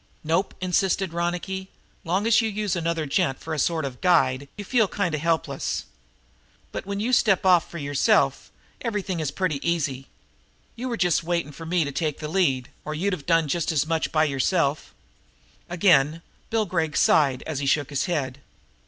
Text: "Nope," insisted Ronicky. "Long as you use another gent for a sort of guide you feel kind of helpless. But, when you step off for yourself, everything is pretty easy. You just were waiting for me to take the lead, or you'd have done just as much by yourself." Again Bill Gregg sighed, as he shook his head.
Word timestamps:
"Nope," 0.23 0.55
insisted 0.59 1.13
Ronicky. 1.13 1.69
"Long 2.03 2.25
as 2.25 2.41
you 2.41 2.49
use 2.49 2.75
another 2.75 3.05
gent 3.05 3.37
for 3.39 3.53
a 3.53 3.59
sort 3.59 3.85
of 3.85 4.01
guide 4.01 4.47
you 4.57 4.65
feel 4.65 4.87
kind 4.87 5.13
of 5.13 5.21
helpless. 5.21 5.85
But, 6.71 6.87
when 6.87 6.99
you 6.99 7.13
step 7.13 7.45
off 7.45 7.69
for 7.69 7.77
yourself, 7.77 8.51
everything 8.81 9.19
is 9.19 9.29
pretty 9.29 9.59
easy. 9.69 10.07
You 10.75 10.97
just 10.97 11.23
were 11.23 11.29
waiting 11.29 11.51
for 11.51 11.67
me 11.67 11.83
to 11.83 11.91
take 11.91 12.17
the 12.17 12.27
lead, 12.27 12.69
or 12.83 12.95
you'd 12.95 13.13
have 13.13 13.27
done 13.27 13.47
just 13.47 13.71
as 13.71 13.85
much 13.85 14.11
by 14.11 14.23
yourself." 14.23 14.91
Again 15.69 16.23
Bill 16.49 16.65
Gregg 16.65 16.97
sighed, 16.97 17.43
as 17.45 17.59
he 17.59 17.67
shook 17.67 17.91
his 17.91 18.05
head. 18.05 18.39